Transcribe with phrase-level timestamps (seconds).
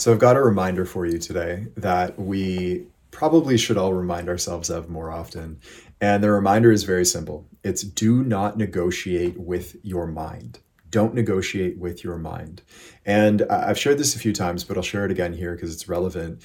[0.00, 4.70] So I've got a reminder for you today that we probably should all remind ourselves
[4.70, 5.60] of more often.
[6.00, 10.60] And the reminder is very simple it's do not negotiate with your mind.
[10.88, 12.62] Don't negotiate with your mind.
[13.04, 15.86] And I've shared this a few times, but I'll share it again here because it's
[15.86, 16.42] relevant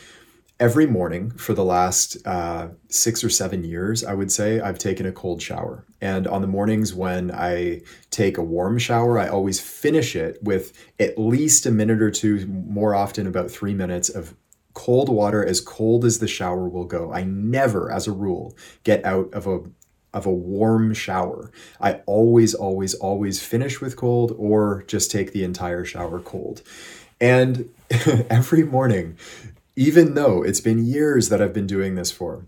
[0.60, 5.06] every morning for the last uh, six or seven years, I would say, I've taken
[5.06, 5.86] a cold shower.
[6.02, 10.72] And on the mornings when I take a warm shower, I always finish it with
[11.00, 14.36] at least a minute or two, more often about three minutes of
[14.74, 17.12] cold water as cold as the shower will go.
[17.12, 19.62] I never, as a rule, get out of a
[20.14, 21.52] of a warm shower.
[21.82, 26.62] I always, always, always finish with cold or just take the entire shower cold.
[27.20, 27.70] And
[28.30, 29.18] every morning,
[29.76, 32.48] even though it's been years that I've been doing this for,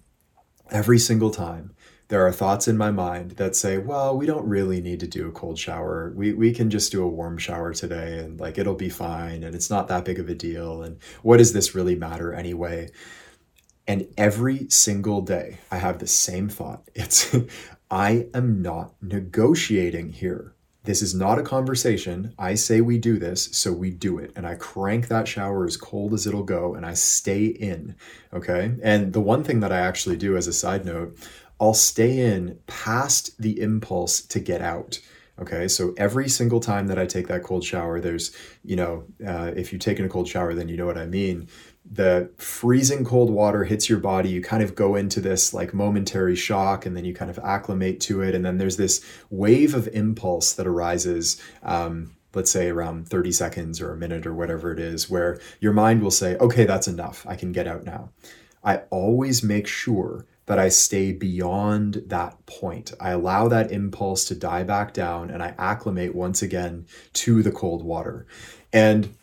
[0.72, 1.73] every single time,
[2.09, 5.27] there are thoughts in my mind that say, well, we don't really need to do
[5.27, 6.13] a cold shower.
[6.16, 9.54] We, we can just do a warm shower today and like it'll be fine and
[9.54, 10.84] it's not that big of a deal.
[10.84, 12.90] And what does this really matter anyway?
[13.88, 16.84] And every single day I have the same thought.
[16.96, 17.35] It's,
[17.91, 20.54] I am not negotiating here.
[20.88, 22.34] This is not a conversation.
[22.40, 24.32] I say we do this, so we do it.
[24.38, 27.93] And I crank that shower as cold as it'll go and I stay in.
[28.34, 28.74] Okay.
[28.82, 31.18] And the one thing that I actually do as a side note,
[31.60, 35.02] I'll stay in past the impulse to get out.
[35.40, 39.52] Okay, so every single time that I take that cold shower, there's, you know, uh,
[39.55, 41.48] if you've taken a cold shower, then you know what I mean
[41.90, 46.35] the freezing cold water hits your body, you kind of go into this like momentary
[46.35, 48.35] shock and then you kind of acclimate to it.
[48.35, 51.41] And then there's this wave of impulse that arises.
[51.63, 55.74] Um, let's say around 30 seconds or a minute or whatever it is, where your
[55.74, 57.26] mind will say, okay, that's enough.
[57.27, 58.10] I can get out now.
[58.63, 62.93] I always make sure that I stay beyond that point.
[62.99, 67.52] I allow that impulse to die back down and I acclimate once again to the
[67.52, 68.25] cold water.
[68.72, 69.16] And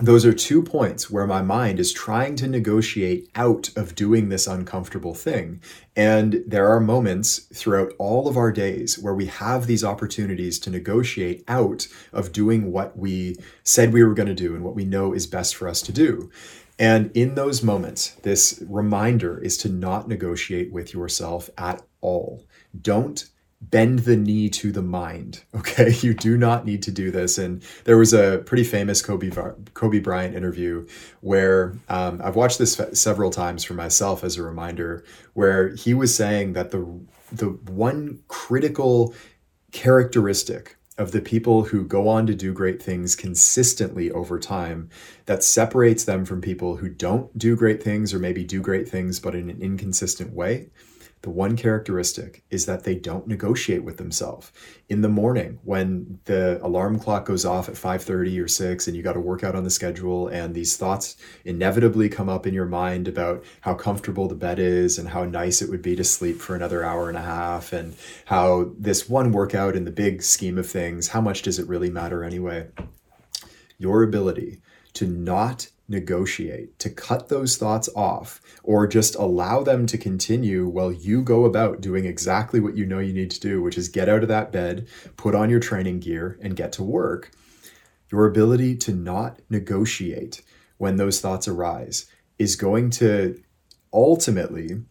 [0.00, 4.46] those are two points where my mind is trying to negotiate out of doing this
[4.46, 5.60] uncomfortable thing.
[5.96, 10.70] And there are moments throughout all of our days where we have these opportunities to
[10.70, 14.84] negotiate out of doing what we said we were going to do and what we
[14.84, 16.30] know is best for us to do.
[16.78, 22.44] And in those moments, this reminder is to not negotiate with yourself at all.
[22.80, 23.28] Don't
[23.60, 25.42] bend the knee to the mind.
[25.58, 27.36] Okay, you do not need to do this.
[27.36, 29.30] And there was a pretty famous Kobe
[29.74, 30.86] Kobe Bryant interview
[31.20, 35.04] where um, I've watched this several times for myself as a reminder,
[35.34, 36.86] where he was saying that the
[37.32, 39.14] the one critical
[39.72, 44.90] characteristic of the people who go on to do great things consistently over time
[45.26, 49.20] that separates them from people who don't do great things or maybe do great things
[49.20, 50.68] but in an inconsistent way
[51.22, 54.52] the one characteristic is that they don't negotiate with themselves.
[54.88, 59.02] In the morning, when the alarm clock goes off at 5:30 or 6 and you
[59.02, 62.66] got to work out on the schedule and these thoughts inevitably come up in your
[62.66, 66.40] mind about how comfortable the bed is and how nice it would be to sleep
[66.40, 67.96] for another hour and a half and
[68.26, 71.90] how this one workout in the big scheme of things, how much does it really
[71.90, 72.66] matter anyway?
[73.78, 74.60] Your ability
[74.94, 80.92] to not negotiate, to cut those thoughts off, or just allow them to continue while
[80.92, 84.08] you go about doing exactly what you know you need to do, which is get
[84.08, 87.30] out of that bed, put on your training gear, and get to work.
[88.10, 90.42] Your ability to not negotiate
[90.76, 92.06] when those thoughts arise
[92.38, 93.40] is going to
[93.92, 94.82] ultimately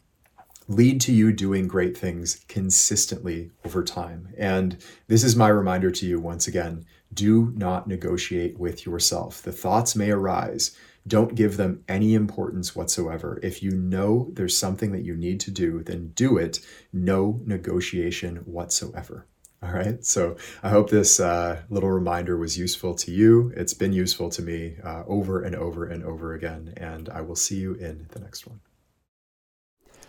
[0.67, 4.33] lead to you doing great things consistently over time.
[4.37, 4.77] And
[5.07, 9.41] this is my reminder to you once again do not negotiate with yourself.
[9.41, 10.75] The thoughts may arise.
[11.07, 13.39] Don't give them any importance whatsoever.
[13.41, 16.59] If you know there's something that you need to do, then do it.
[16.91, 19.25] No negotiation whatsoever.
[19.63, 20.03] All right.
[20.05, 23.51] So I hope this uh, little reminder was useful to you.
[23.55, 26.73] It's been useful to me uh, over and over and over again.
[26.77, 28.59] And I will see you in the next one.